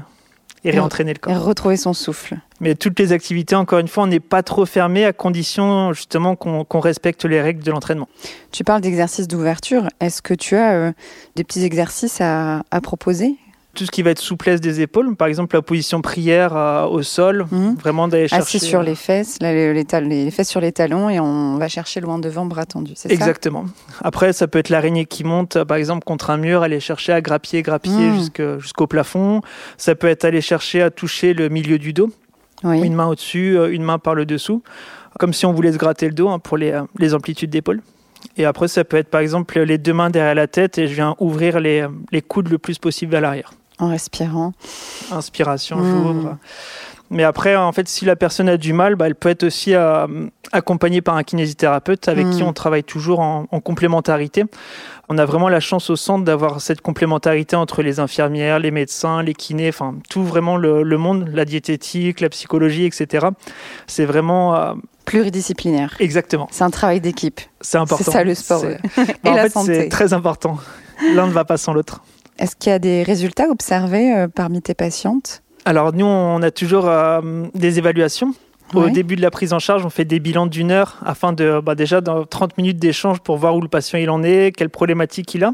et 0.63 0.71
réentraîner 0.71 1.13
le 1.13 1.19
corps. 1.19 1.33
Et 1.33 1.38
retrouver 1.38 1.77
son 1.77 1.94
souffle. 1.94 2.38
Mais 2.59 2.75
toutes 2.75 3.00
les 3.00 3.13
activités, 3.13 3.56
encore 3.56 3.79
une 3.79 3.88
fois, 3.88 4.03
on 4.03 4.07
n'est 4.07 4.19
pas 4.19 4.44
trop 4.44 4.65
fermé 4.65 5.06
à 5.06 5.13
condition 5.13 5.94
justement 5.94 6.35
qu'on 6.35 6.79
respecte 6.81 7.23
les 7.23 7.41
règles 7.41 7.63
de 7.63 7.71
l'entraînement. 7.71 8.09
Tu 8.51 8.65
parles 8.65 8.81
d'exercices 8.81 9.29
d'ouverture. 9.29 9.88
Est-ce 10.01 10.21
que 10.21 10.33
tu 10.33 10.57
as 10.57 10.94
des 11.38 11.45
petits 11.45 11.63
exercices 11.63 12.19
à, 12.19 12.63
à 12.71 12.81
proposer 12.81 13.38
tout 13.80 13.86
ce 13.86 13.92
qui 13.92 14.02
va 14.02 14.10
être 14.10 14.20
souplesse 14.20 14.60
des 14.60 14.81
épaules, 14.81 15.16
par 15.16 15.30
exemple 15.30 15.56
la 15.56 15.62
position 15.62 16.02
prière 16.02 16.54
euh, 16.54 16.84
au 16.84 17.02
sol, 17.02 17.46
mhm. 17.50 17.76
vraiment 17.76 18.10
d'aller 18.10 18.28
chercher. 18.28 18.58
Assis 18.58 18.60
sur 18.60 18.84
les 18.84 18.94
fesses, 18.94 19.38
les, 19.40 19.74
les, 19.74 20.31
fesses 20.31 20.50
sur 20.50 20.60
les 20.60 20.74
talons 20.74 21.10
et 21.10 21.22
on 21.22 21.58
va 21.58 21.70
chercher 21.70 22.02
loin 22.02 22.20
devant, 22.20 22.46
bras 22.46 22.66
tendus. 22.66 22.92
C'est 22.96 23.10
Exactement. 23.10 23.64
Après, 24.02 24.34
ça 24.34 24.50
peut 24.50 24.60
être 24.60 24.68
l'araignée 24.68 25.06
qui 25.06 25.24
monte, 25.24 25.64
par 25.64 25.78
exemple, 25.78 26.04
contre 26.04 26.30
un 26.30 26.36
mur, 26.36 26.62
aller 26.62 26.81
chercher 26.81 27.14
à 27.14 27.22
grappiller, 27.22 27.62
grappiller 27.62 28.10
mhm. 28.10 28.60
jusqu'au 28.60 28.86
plafond. 28.86 29.40
Ça 29.78 29.96
peut 29.96 30.08
être 30.08 30.26
aller 30.26 30.42
chercher 30.42 30.81
à 30.81 30.90
toucher 30.92 31.34
le 31.34 31.48
milieu 31.48 31.80
du 31.80 31.94
dos. 31.94 32.10
Une 32.66 32.96
main 32.96 33.08
au-dessus, 33.08 33.58
euh, 33.58 33.72
une 33.72 33.84
main 33.84 33.98
par 33.98 34.14
le 34.14 34.26
dessous, 34.26 34.62
comme 35.18 35.31
si 35.31 35.46
on 35.46 35.54
voulait 35.54 35.72
se 35.72 35.78
gratter 35.78 36.08
le 36.08 36.14
dos 36.14 36.28
hein, 36.28 36.40
pour 36.40 36.58
les, 36.58 36.72
euh, 36.72 36.81
les 36.98 37.14
amplitudes 37.14 37.50
d'épaule. 37.50 37.81
Et 38.36 38.44
après, 38.44 38.68
ça 38.68 38.84
peut 38.84 38.98
être 38.98 39.10
par 39.10 39.22
exemple 39.22 39.58
les 39.62 39.78
deux 39.78 39.94
mains 39.94 40.10
derrière 40.10 40.36
la 40.36 40.48
tête 40.48 40.78
et 40.78 40.90
je 40.90 40.94
viens 40.94 41.16
ouvrir 41.20 41.62
les, 41.62 41.88
les 42.12 42.22
coudes 42.22 42.50
le 42.50 42.58
plus 42.58 42.78
possible 42.78 43.16
à 43.16 43.22
l'arrière. 43.22 43.54
En 43.80 43.90
respirant. 43.90 44.54
Inspiration, 45.12 45.78
hmm. 45.78 45.92
j'ouvre. 45.92 46.38
Mais 47.12 47.24
après, 47.24 47.56
en 47.56 47.72
fait, 47.72 47.88
si 47.88 48.06
la 48.06 48.16
personne 48.16 48.50
a 48.50 48.58
du 48.58 48.72
mal, 48.72 48.96
bah, 48.96 49.08
elle 49.08 49.16
peut 49.16 49.30
être 49.30 49.44
aussi 49.44 49.74
euh, 49.74 50.06
accompagnée 50.52 51.02
par 51.02 51.16
un 51.16 51.24
kinésithérapeute 51.24 52.08
avec 52.08 52.30
qui 52.30 52.44
hmm. 52.44 52.48
on 52.48 52.54
travaille 52.54 52.84
toujours 52.84 53.20
en, 53.20 53.46
complémentarité. 53.62 54.46
On 55.10 55.18
a 55.18 55.26
vraiment 55.26 55.50
la 55.50 55.60
chance 55.60 55.90
au 55.90 55.96
centre 55.96 56.24
d'avoir 56.24 56.62
cette 56.62 56.81
complémentarité 56.81 57.56
entre 57.56 57.81
les 57.81 58.00
infirmières, 58.00 58.60
les 58.60 58.70
médecins, 58.70 59.24
les 59.24 59.34
kinés, 59.34 59.70
enfin 59.70 59.96
tout 60.08 60.24
vraiment 60.24 60.56
le, 60.56 60.84
monde, 60.98 61.30
la 61.34 61.46
diététique, 61.46 62.20
la 62.20 62.30
psychologie, 62.30 62.86
etc. 62.86 63.28
C'est 63.88 64.06
vraiment 64.06 64.56
euh, 64.56 64.74
pluridisciplinaire. 65.06 65.96
Exactement. 66.00 66.48
C'est 66.52 66.64
un 66.64 66.70
travail 66.70 67.02
d'équipe. 67.02 67.42
C'est 67.62 67.80
important. 67.80 68.04
C'est 68.04 68.12
ça 68.12 68.24
le 68.24 68.36
sport. 68.36 68.64
Et 68.66 68.78
bah, 69.24 69.31
en 69.31 69.36
fait, 69.36 69.50
C'est 69.66 69.90
très 69.90 70.14
important. 70.14 70.60
L'un 71.16 71.26
ne 71.26 71.31
va 71.31 71.44
pas 71.44 71.57
sans 71.57 71.74
l'autre. 71.74 72.04
Est-ce 72.40 72.56
qu'il 72.56 72.72
y 72.72 72.74
a 72.74 72.80
des 72.80 73.04
résultats 73.04 73.50
observés 73.50 74.16
euh, 74.16 74.28
parmi 74.28 74.62
tes 74.62 74.74
patientes? 74.74 75.44
Alors 75.66 75.94
nous, 75.94 76.06
on 76.06 76.42
a 76.42 76.52
toujours 76.52 76.88
euh, 76.88 77.46
des 77.54 77.78
évaluations. 77.78 78.34
Au 78.76 78.90
début 78.90 79.16
de 79.16 79.22
la 79.22 79.31
prise 79.31 79.54
en 79.54 79.60
charge, 79.60 79.84
on 79.84 79.90
fait 79.90 80.06
des 80.06 80.19
bilans 80.19 80.46
d'une 80.46 80.72
heure 80.72 81.00
afin 81.04 81.34
de, 81.34 81.60
bah, 81.60 81.74
déjà, 81.74 82.02
dans 82.02 82.24
30 82.24 82.56
minutes 82.58 82.78
d'échange 82.78 83.19
pour 83.19 83.38
voir 83.38 83.56
où 83.56 83.62
le 83.62 83.68
patient 83.68 83.98
il 83.98 84.12
en 84.12 84.22
est, 84.22 84.56
quelle 84.56 84.69
problématique 84.69 85.34
il 85.34 85.44
a. 85.44 85.54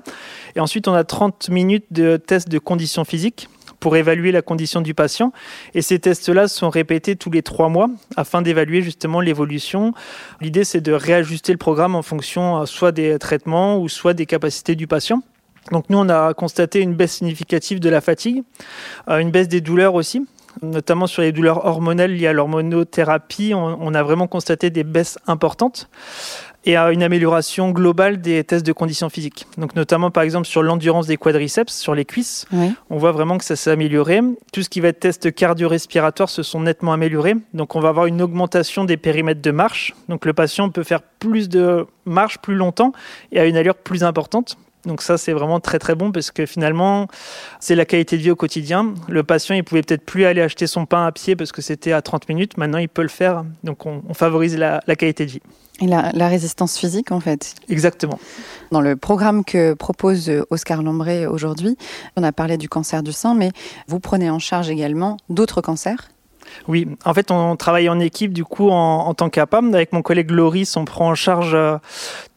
Et 0.57 0.59
ensuite, 0.59 0.89
on 0.89 0.93
a 0.93 1.05
30 1.05 1.49
minutes 1.49 1.85
de 1.91 2.17
tests 2.17 2.49
de 2.49 2.59
conditions 2.59 3.05
physiques 3.05 3.47
pour 3.79 3.95
évaluer 3.95 4.33
la 4.33 4.41
condition 4.41 4.81
du 4.81 4.93
patient. 4.93 5.31
Et 5.73 5.81
ces 5.81 5.97
tests-là 5.97 6.49
sont 6.49 6.69
répétés 6.69 7.15
tous 7.15 7.31
les 7.31 7.41
trois 7.41 7.69
mois 7.69 7.87
afin 8.17 8.41
d'évaluer 8.41 8.81
justement 8.81 9.21
l'évolution. 9.21 9.93
L'idée, 10.41 10.65
c'est 10.65 10.81
de 10.81 10.91
réajuster 10.91 11.53
le 11.53 11.57
programme 11.57 11.95
en 11.95 12.01
fonction 12.01 12.57
euh, 12.61 12.65
soit 12.65 12.91
des 12.91 13.17
traitements 13.17 13.79
ou 13.79 13.87
soit 13.87 14.13
des 14.13 14.25
capacités 14.25 14.75
du 14.75 14.87
patient. 14.87 15.21
Donc 15.71 15.89
nous, 15.89 15.97
on 15.97 16.09
a 16.09 16.33
constaté 16.33 16.79
une 16.79 16.93
baisse 16.93 17.13
significative 17.13 17.79
de 17.79 17.89
la 17.89 18.01
fatigue, 18.01 18.43
euh, 19.09 19.17
une 19.17 19.31
baisse 19.31 19.47
des 19.47 19.61
douleurs 19.61 19.95
aussi, 19.95 20.25
notamment 20.61 21.07
sur 21.07 21.21
les 21.21 21.31
douleurs 21.31 21.65
hormonales 21.65 22.13
liées 22.13 22.27
à 22.27 22.33
l'hormonothérapie. 22.33 23.53
On, 23.55 23.93
a 23.93 24.03
vraiment 24.03 24.27
constaté 24.27 24.69
des 24.69 24.83
baisses 24.83 25.17
importantes 25.27 25.89
et 26.65 26.77
une 26.77 27.03
amélioration 27.03 27.69
globale 27.69 28.21
des 28.21 28.43
tests 28.43 28.65
de 28.65 28.73
conditions 28.73 29.09
physiques. 29.09 29.45
Donc 29.57 29.75
notamment 29.75 30.09
par 30.09 30.23
exemple 30.23 30.47
sur 30.47 30.63
l'endurance 30.63 31.05
des 31.05 31.15
quadriceps, 31.15 31.71
sur 31.71 31.93
les 31.93 32.05
cuisses, 32.05 32.47
on 32.89 32.97
voit 32.97 33.11
vraiment 33.11 33.37
que 33.37 33.45
ça 33.45 33.55
s'est 33.55 33.69
amélioré. 33.69 34.21
Tout 34.51 34.63
ce 34.63 34.69
qui 34.69 34.79
va 34.79 34.87
être 34.87 34.99
test 34.99 35.33
cardio-respiratoire 35.33 36.29
se 36.29 36.41
sont 36.41 36.61
nettement 36.61 36.93
améliorés. 36.93 37.35
Donc 37.53 37.75
on 37.75 37.79
va 37.79 37.89
avoir 37.89 38.07
une 38.07 38.21
augmentation 38.21 38.83
des 38.83 38.97
périmètres 38.97 39.41
de 39.41 39.51
marche. 39.51 39.93
Donc 40.09 40.25
le 40.25 40.33
patient 40.33 40.69
peut 40.69 40.83
faire 40.83 41.01
plus 41.03 41.49
de 41.49 41.85
marche 42.05 42.39
plus 42.39 42.55
longtemps 42.55 42.93
et 43.31 43.39
à 43.39 43.45
une 43.45 43.57
allure 43.57 43.75
plus 43.75 44.03
importante. 44.03 44.57
Donc 44.85 45.01
ça, 45.01 45.17
c'est 45.17 45.33
vraiment 45.33 45.59
très 45.59 45.79
très 45.79 45.95
bon 45.95 46.11
parce 46.11 46.31
que 46.31 46.45
finalement, 46.45 47.07
c'est 47.59 47.75
la 47.75 47.85
qualité 47.85 48.17
de 48.17 48.21
vie 48.21 48.31
au 48.31 48.35
quotidien. 48.35 48.93
Le 49.07 49.23
patient, 49.23 49.55
il 49.55 49.63
pouvait 49.63 49.81
peut-être 49.81 50.05
plus 50.05 50.25
aller 50.25 50.41
acheter 50.41 50.67
son 50.67 50.85
pain 50.85 51.05
à 51.05 51.11
pied 51.11 51.35
parce 51.35 51.51
que 51.51 51.61
c'était 51.61 51.91
à 51.91 52.01
30 52.01 52.29
minutes. 52.29 52.57
Maintenant, 52.57 52.77
il 52.77 52.89
peut 52.89 53.01
le 53.01 53.07
faire. 53.07 53.43
Donc 53.63 53.85
on, 53.85 54.01
favorise 54.13 54.57
la, 54.57 54.81
qualité 54.95 55.25
de 55.25 55.31
vie. 55.31 55.41
Et 55.81 55.87
la, 55.87 56.11
la, 56.13 56.29
résistance 56.29 56.77
physique, 56.77 57.11
en 57.11 57.19
fait. 57.19 57.55
Exactement. 57.67 58.17
Dans 58.71 58.81
le 58.81 58.95
programme 58.95 59.43
que 59.43 59.73
propose 59.73 60.31
Oscar 60.49 60.81
Lambré 60.81 61.27
aujourd'hui, 61.27 61.77
on 62.15 62.23
a 62.23 62.31
parlé 62.31 62.57
du 62.57 62.69
cancer 62.69 63.03
du 63.03 63.11
sein, 63.11 63.35
mais 63.35 63.51
vous 63.87 63.99
prenez 63.99 64.29
en 64.29 64.39
charge 64.39 64.69
également 64.69 65.17
d'autres 65.29 65.61
cancers 65.61 66.09
oui, 66.67 66.87
en 67.05 67.13
fait, 67.13 67.31
on 67.31 67.55
travaille 67.55 67.89
en 67.89 67.99
équipe 67.99 68.33
du 68.33 68.43
coup 68.43 68.69
en, 68.69 69.13
tant 69.13 69.29
qu'APA. 69.29 69.61
Avec 69.73 69.93
mon 69.93 70.01
collègue 70.01 70.31
Loris, 70.31 70.75
on 70.77 70.85
prend 70.85 71.09
en 71.09 71.15
charge 71.15 71.53
euh, 71.53 71.77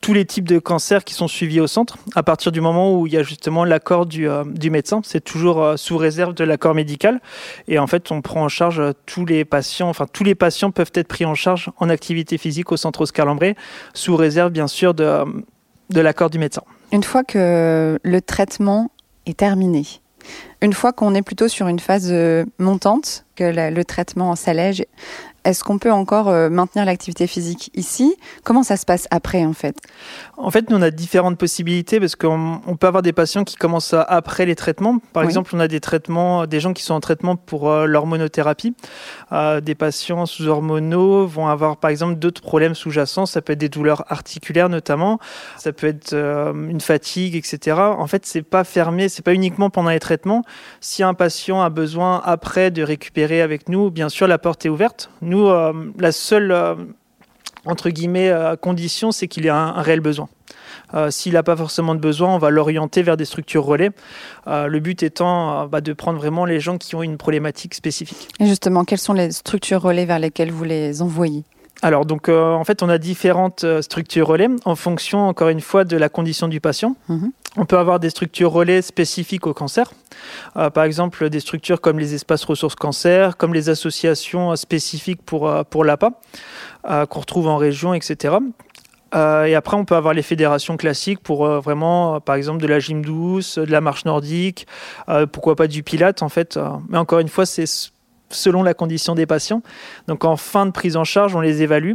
tous 0.00 0.14
les 0.14 0.24
types 0.24 0.46
de 0.46 0.58
cancers 0.58 1.04
qui 1.04 1.14
sont 1.14 1.28
suivis 1.28 1.60
au 1.60 1.66
centre 1.66 1.98
à 2.14 2.22
partir 2.22 2.52
du 2.52 2.60
moment 2.60 2.94
où 2.94 3.06
il 3.06 3.12
y 3.12 3.16
a 3.16 3.22
justement 3.22 3.64
l'accord 3.64 4.06
du, 4.06 4.28
euh, 4.28 4.44
médecin. 4.70 5.00
C'est 5.04 5.22
toujours 5.22 5.62
euh, 5.62 5.76
sous 5.76 5.96
réserve 5.96 6.34
de 6.34 6.44
l'accord 6.44 6.74
médical. 6.74 7.20
Et 7.66 7.78
en 7.78 7.86
fait, 7.86 8.10
on 8.10 8.20
prend 8.22 8.44
en 8.44 8.48
charge 8.48 8.82
tous 9.06 9.24
les 9.24 9.44
patients, 9.44 9.88
enfin 9.88 10.06
tous 10.12 10.24
les 10.24 10.34
patients 10.34 10.70
peuvent 10.70 10.92
être 10.94 11.08
pris 11.08 11.24
en 11.24 11.34
charge 11.34 11.70
en 11.78 11.88
activité 11.88 12.38
physique 12.38 12.72
au 12.72 12.76
centre 12.76 13.02
Oscar 13.02 13.26
Lambré, 13.26 13.56
sous 13.94 14.16
réserve 14.16 14.50
bien 14.50 14.68
sûr 14.68 14.94
de 14.94 15.24
l'accord 16.00 16.30
du 16.30 16.38
médecin. 16.38 16.62
Une 16.92 17.02
fois 17.02 17.24
que 17.24 17.98
le 18.02 18.20
traitement 18.22 18.90
est 19.26 19.38
terminé, 19.38 19.84
une 20.62 20.72
fois 20.72 20.92
qu'on 20.92 21.14
est 21.14 21.22
plutôt 21.22 21.48
sur 21.48 21.68
une 21.68 21.78
phase 21.78 22.12
montante, 22.58 23.25
que 23.37 23.70
le 23.70 23.84
traitement 23.84 24.34
s'allège, 24.37 24.84
est-ce 25.49 25.64
qu'on 25.64 25.78
peut 25.78 25.90
encore 25.90 26.28
euh, 26.28 26.50
maintenir 26.50 26.85
l'activité 26.85 27.26
physique 27.26 27.71
ici? 27.75 28.17
Comment 28.45 28.62
ça 28.62 28.76
se 28.76 28.85
passe 28.85 29.09
après 29.11 29.47
en 29.47 29.55
fait? 29.55 29.76
En 30.37 30.50
fait, 30.50 30.69
nous 30.69 30.76
on 30.76 30.83
a 30.83 30.90
différentes 30.90 31.38
possibilités 31.38 32.00
parce 32.00 32.17
qu'on 32.17 32.76
peut 32.78 32.87
avoir 32.87 33.02
des 33.02 33.14
patients 33.14 33.45
qui 33.45 33.57
commencent 33.57 33.95
après 33.95 34.45
les 34.45 34.55
traitements. 34.55 34.99
Par 35.14 35.23
exemple, 35.23 35.50
on 35.55 35.61
a 35.61 35.69
des 35.69 35.81
traitements, 35.81 36.47
des 36.47 36.61
gens 36.61 36.75
qui 36.75 36.83
sont 36.83 36.93
en 36.93 37.00
traitement 37.00 37.37
pour 37.37 37.71
euh, 37.71 37.87
l'hormonothérapie. 37.87 38.75
Euh, 39.33 39.61
des 39.62 39.75
patients 39.75 40.26
sous 40.26 40.47
hormonaux 40.49 41.26
vont 41.26 41.49
avoir 41.49 41.78
par 41.78 41.90
exemple 41.90 42.17
d'autres 42.17 42.43
problèmes 42.43 42.75
sous-jacents. 42.75 43.25
Ça 43.25 43.40
peut 43.40 43.55
être 43.55 43.59
des 43.59 43.71
douleurs 43.71 44.05
articulaires 44.12 44.69
notamment. 44.69 45.19
Ça 45.57 45.73
peut 45.73 45.87
être 45.87 46.14
une 46.14 46.81
fatigue, 46.81 47.37
etc. 47.37 47.76
En 47.76 48.07
fait, 48.07 48.26
c'est 48.26 48.43
pas 48.43 48.64
fermé, 48.64 49.09
c'est 49.09 49.25
pas 49.25 49.35
uniquement 49.35 49.71
pendant 49.71 49.90
les 49.90 50.00
traitements. 50.00 50.43
Si 50.81 51.02
un 51.02 51.14
patient 51.14 51.62
a 51.62 51.71
besoin 51.71 52.21
après 52.25 52.71
de 52.71 52.83
récupérer 52.83 53.40
avec 53.40 53.69
nous, 53.69 53.90
bien 53.90 54.09
sûr, 54.09 54.26
la 54.26 54.38
porte 54.38 54.67
est 54.67 54.69
ouverte. 54.69 55.11
Nous, 55.23 55.38
euh, 55.47 55.73
la 55.99 56.12
seule, 56.12 56.50
euh, 56.52 56.75
entre 57.64 57.90
guillemets, 57.90 58.28
euh, 58.28 58.57
condition, 58.57 59.12
c'est 59.12 59.28
qu'il 59.28 59.47
ait 59.47 59.50
un, 59.50 59.73
réel 59.83 60.00
besoin. 60.00 60.28
S'il 61.11 61.35
n'a 61.35 61.42
pas 61.42 61.54
forcément 61.54 61.95
de 61.95 62.00
besoin, 62.00 62.35
on 62.35 62.38
va 62.38 62.49
l'orienter 62.49 63.02
vers 63.02 63.18
des 63.18 63.26
structures 63.26 63.62
relais. 63.62 63.90
le 64.47 64.78
but 64.78 65.02
étant 65.02 65.66
bah, 65.66 65.83
de 65.83 65.92
prendre 65.92 66.18
vraiment 66.18 66.47
les 66.47 66.61
gens 66.61 66.78
qui 66.78 66.95
ont 66.95 67.02
une 67.02 67.18
problématique 67.18 67.75
spécifique. 67.75 68.28
Et 68.40 68.47
justement, 68.47 68.85
quelles 68.85 68.99
sont 68.99 69.12
les 69.12 69.30
structures 69.33 69.83
relais 69.83 70.07
vers 70.07 70.18
lesquelles 70.18 70.50
vous 70.50 70.64
les 70.64 71.02
envoyez? 71.02 71.45
Alors 71.80 72.06
donc 72.06 72.28
en 72.28 72.64
fait 72.64 72.82
on 72.82 72.88
a 72.88 72.99
différentes 72.99 73.64
structures 73.82 74.26
relais 74.26 74.49
en 74.64 74.75
fonction 74.75 75.28
encore 75.28 75.49
une 75.49 75.61
fois 75.61 75.85
de 75.85 75.97
la 75.97 76.08
condition 76.08 76.49
du 76.49 76.61
patient. 76.61 76.97
Mhm. 77.08 77.32
On 77.56 77.64
peut 77.64 77.78
avoir 77.78 77.99
des 77.99 78.11
structures 78.11 78.52
relais 78.52 78.82
spécifiques 78.82 79.47
au 79.49 79.52
cancer, 79.52 79.90
euh, 80.56 80.70
par 80.70 80.85
exemple 80.85 81.28
des 81.28 81.40
structures 81.40 81.80
comme 81.80 81.99
les 81.99 82.14
espaces 82.14 82.44
ressources 82.44 82.76
cancer, 82.76 83.37
comme 83.37 83.52
les 83.52 83.68
associations 83.68 84.54
spécifiques 84.54 85.23
pour, 85.23 85.49
euh, 85.49 85.64
pour 85.64 85.85
l'APA, 85.85 86.12
euh, 86.88 87.04
qu'on 87.06 87.18
retrouve 87.18 87.49
en 87.49 87.56
région, 87.56 87.94
etc. 87.94 88.37
et 89.14 89.54
après, 89.54 89.76
on 89.76 89.87
peut 89.87 89.97
avoir 89.97 90.12
les 90.12 90.23
fédérations 90.23 90.76
classiques 90.76 91.20
pour 91.20 91.49
vraiment, 91.49 92.20
par 92.20 92.35
exemple, 92.35 92.61
de 92.61 92.66
la 92.66 92.78
gym 92.78 93.02
douce, 93.02 93.56
de 93.56 93.73
la 93.73 93.80
marche 93.80 94.04
nordique, 94.04 94.66
pourquoi 95.32 95.56
pas 95.56 95.66
du 95.66 95.82
pilate, 95.82 96.23
en 96.23 96.28
fait. 96.28 96.58
mais 96.90 96.99
encore 96.99 97.18
une 97.18 97.28
fois, 97.28 97.47
c'est 97.47 97.64
selon 98.30 98.62
la 98.62 98.75
condition 98.75 99.14
des 99.14 99.26
patients. 99.26 99.62
Donc, 100.06 100.25
en 100.25 100.37
fin 100.37 100.66
de 100.66 100.70
prise 100.70 100.97
en 100.97 101.04
charge, 101.04 101.35
on 101.35 101.40
les 101.40 101.62
évalue 101.62 101.94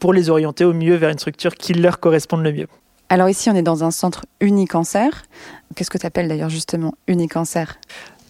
pour 0.00 0.12
les 0.12 0.30
orienter 0.30 0.64
au 0.64 0.72
mieux 0.72 0.94
vers 0.94 1.10
une 1.10 1.18
structure 1.18 1.54
qui 1.54 1.74
leur 1.74 2.00
corresponde 2.00 2.42
le 2.42 2.52
mieux. 2.52 2.66
Alors 3.08 3.28
ici, 3.28 3.48
on 3.50 3.54
est 3.54 3.62
dans 3.62 3.84
un 3.84 3.92
centre 3.92 4.26
Unicancer. 4.40 5.10
Qu'est-ce 5.74 5.90
que 5.90 5.98
tu 5.98 6.06
appelles 6.06 6.28
d'ailleurs 6.28 6.48
justement 6.48 6.94
Unicancer? 7.06 7.64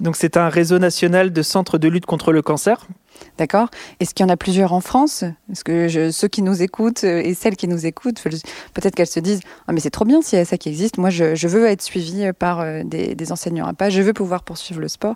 Donc 0.00 0.16
c'est 0.16 0.36
un 0.36 0.50
réseau 0.50 0.78
national 0.78 1.32
de 1.32 1.42
centres 1.42 1.78
de 1.78 1.88
lutte 1.88 2.04
contre 2.04 2.32
le 2.32 2.42
cancer. 2.42 2.86
D'accord? 3.38 3.68
Est-ce 4.00 4.14
qu'il 4.14 4.24
y 4.24 4.28
en 4.28 4.32
a 4.32 4.36
plusieurs 4.36 4.72
en 4.72 4.80
France? 4.80 5.24
Est-ce 5.50 5.64
que 5.64 6.10
ceux 6.10 6.28
qui 6.28 6.42
nous 6.42 6.62
écoutent 6.62 7.04
euh, 7.04 7.22
et 7.24 7.34
celles 7.34 7.56
qui 7.56 7.68
nous 7.68 7.86
écoutent, 7.86 8.22
peut-être 8.22 8.94
qu'elles 8.94 9.06
se 9.06 9.20
disent 9.20 9.40
ah 9.68 9.72
mais 9.72 9.80
c'est 9.80 9.90
trop 9.90 10.04
bien 10.04 10.22
s'il 10.22 10.38
y 10.38 10.42
a 10.42 10.44
ça 10.44 10.58
qui 10.58 10.68
existe. 10.68 10.98
Moi, 10.98 11.10
je, 11.10 11.46
veux 11.46 11.66
être 11.66 11.82
suivie 11.82 12.30
par 12.38 12.60
euh, 12.60 12.82
des, 12.84 13.32
enseignants 13.32 13.66
à 13.66 13.74
pas. 13.74 13.90
Je 13.90 14.02
veux 14.02 14.12
pouvoir 14.12 14.42
poursuivre 14.42 14.80
le 14.80 14.88
sport 14.88 15.14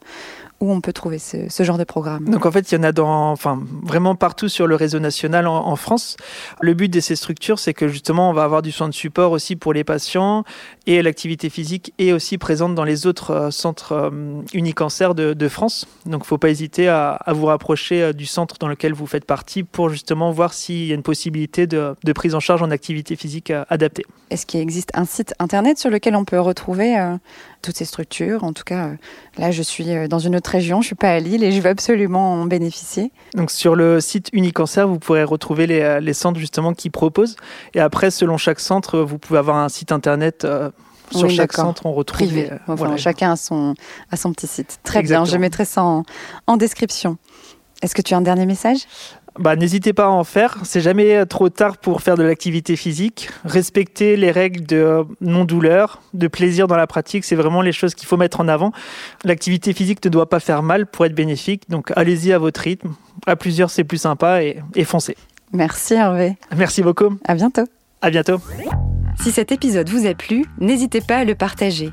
où 0.61 0.71
on 0.71 0.83
peut 0.83 0.93
trouver 0.93 1.19
ce, 1.19 1.63
genre 1.63 1.79
de 1.79 1.85
programme? 1.85 2.29
Donc 2.29 2.45
en 2.45 2.53
fait, 2.53 2.71
il 2.71 2.75
y 2.75 2.79
en 2.79 2.83
a 2.83 2.93
dans, 2.93 3.31
enfin, 3.31 3.63
vraiment 3.83 4.15
partout 4.15 4.51
sur 4.51 4.67
le 4.67 4.75
réseau 4.75 4.99
national 4.99 5.47
en, 5.47 5.77
France. 5.77 6.19
Le 6.61 6.75
but 6.75 6.91
de 6.91 7.01
ces 7.01 7.17
structures, 7.17 7.59
c'est 7.59 7.73
que 7.73 7.89
justement, 7.89 8.29
on 8.29 8.35
va 8.35 8.45
avoir 8.45 8.61
du 8.61 8.71
soin 8.71 8.87
de 8.87 8.93
support 8.93 9.33
aussi 9.33 9.57
pour 9.57 9.73
les 9.73 9.85
patients 9.85 10.45
et 10.87 11.01
l'activité 11.01 11.49
physique 11.49 11.95
est 11.99 12.13
aussi 12.13 12.37
présente 12.37 12.75
dans 12.75 12.85
les 12.85 13.07
autres 13.07 13.31
euh, 13.31 13.51
centres 13.51 13.93
euh, 13.93 14.11
unicancer 14.53 15.09
de 15.15 15.49
France. 15.49 15.87
Donc 16.05 16.21
il 16.21 16.25
ne 16.25 16.27
faut 16.27 16.39
pas 16.39 16.51
hésiter 16.51 16.89
à, 16.89 17.19
vous 17.29 17.47
rapprocher 17.47 17.90
euh, 17.93 18.13
du 18.13 18.27
centre 18.27 18.57
dans 18.59 18.69
lequel 18.69 18.93
vous 18.93 19.07
faites 19.07 19.25
partie 19.25 19.63
pour 19.63 19.89
justement 19.89 20.31
voir 20.31 20.53
s'il 20.53 20.87
y 20.87 20.93
a 20.93 20.95
une 20.95 21.03
possibilité 21.03 21.67
de, 21.67 21.95
de, 22.05 22.13
prise 22.13 22.35
en 22.35 22.41
charge 22.41 22.63
en 22.63 22.71
activité 22.71 23.17
physique 23.17 23.53
adaptée. 23.69 24.05
Est-ce 24.31 24.47
qu'il 24.47 24.61
existe 24.61 24.91
un 24.95 25.05
site 25.05 25.35
internet 25.39 25.79
sur 25.79 25.91
lequel 25.91 26.15
on 26.15 26.25
peut 26.25 26.41
retrouver 26.41 26.97
toutes 27.63 27.77
ces 27.77 27.85
structures? 27.85 28.45
En 28.45 28.53
tout 28.53 28.65
cas, 28.65 28.87
euh, 28.87 28.95
là, 29.39 29.51
je 29.51 29.63
suis 29.63 29.91
euh, 29.91 30.09
dans 30.09 30.19
une 30.19 30.37
autre 30.37 30.51
région, 30.51 30.81
je 30.81 30.87
suis 30.87 30.95
pas 30.95 31.11
à 31.11 31.21
Lille 31.21 31.45
et 31.45 31.53
je 31.53 31.61
veux 31.61 31.71
absolument 31.71 32.35
en 32.35 32.47
bénéficier. 32.47 33.13
Donc 33.35 33.51
sur 33.51 33.75
le 33.75 34.01
site 34.01 34.29
Unicancer, 34.33 34.85
vous 34.85 34.99
pourrez 34.99 35.25
retrouver 35.25 35.67
les, 35.67 35.81
euh, 35.81 36.01
les 36.01 36.15
centres 36.15 36.39
justement 36.39 36.73
qui 36.73 36.91
proposent. 36.91 37.37
Et 37.75 37.81
après, 37.81 38.11
selon 38.11 38.37
chaque 38.37 38.61
centre, 38.61 38.99
vous 39.01 39.19
pouvez 39.19 39.39
avoir 39.39 39.57
un 39.57 39.69
site 39.69 39.93
internet. 39.93 40.47
sur 41.11 41.31
chaque 41.31 41.53
centre, 41.53 41.87
on 41.87 41.93
retrouve. 41.93 42.29
Privé. 42.29 42.51
Enfin, 42.67 42.97
Chacun 42.97 43.33
a 43.33 43.37
son, 43.37 43.75
a 44.11 44.17
son 44.17 44.33
petit 44.33 44.47
site. 44.47 44.79
Très 44.85 45.03
bien, 45.03 45.25
je 45.25 45.37
mettrai 45.37 45.65
ça 45.65 45.83
en, 45.83 46.05
en 46.47 46.57
description. 46.57 47.19
Est-ce 47.83 47.95
que 47.95 48.03
tu 48.03 48.15
as 48.15 48.17
un 48.17 48.23
dernier 48.23 48.47
message? 48.47 48.79
Bah, 49.39 49.57
n'hésitez 49.57 49.93
pas 49.93 50.07
à 50.07 50.09
en 50.09 50.25
faire. 50.25 50.59
C'est 50.65 50.81
jamais 50.81 51.25
trop 51.25 51.49
tard 51.49 51.79
pour 51.79 52.03
faire 52.03 52.17
de 52.17 52.23
l'activité 52.23 52.77
physique. 52.77 53.31
Respecter 53.45 54.17
les 54.17 54.31
règles 54.31 54.67
de 54.67 55.05
non-douleur, 55.21 56.03
de 56.15 56.27
plaisir 56.27 56.67
dans 56.67 56.77
la 56.77 56.87
pratique, 56.87 57.25
c'est 57.25 57.37
vraiment 57.37 57.63
les 57.63 57.73
choses 57.73 57.95
qu'il 57.95 58.09
faut 58.09 58.17
mettre 58.17 58.41
en 58.41 58.49
avant. 58.49 58.73
L'activité 59.25 59.73
physique 59.73 60.05
ne 60.05 60.11
doit 60.11 60.29
pas 60.29 60.41
faire 60.41 60.63
mal 60.63 60.87
pour 60.87 61.07
être 61.07 61.15
bénéfique. 61.15 61.71
Donc 61.71 61.93
allez-y 61.97 62.33
à 62.33 62.39
votre 62.39 62.61
rythme. 62.61 62.95
À 63.27 63.37
plusieurs, 63.37 63.71
c'est 63.71 63.85
plus 63.85 63.99
sympa 63.99 64.43
et, 64.43 64.61
et 64.75 64.85
foncez. 64.85 65.17
Merci 65.53 65.95
Hervé. 65.95 66.37
Merci 66.57 66.83
beaucoup. 66.83 67.17
À 67.25 67.35
bientôt. 67.35 67.65
À 68.03 68.11
bientôt. 68.11 68.41
Si 69.23 69.31
cet 69.31 69.53
épisode 69.53 69.89
vous 69.89 70.07
a 70.07 70.15
plu, 70.15 70.45
n'hésitez 70.59 71.01
pas 71.01 71.19
à 71.19 71.25
le 71.25 71.35
partager. 71.35 71.93